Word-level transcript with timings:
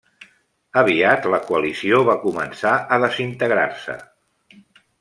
Aviat 0.81 1.27
la 1.33 1.39
Coalició 1.49 1.99
va 2.09 2.15
començar 2.25 2.73
a 2.97 2.99
desintegrar-se. 3.05 3.99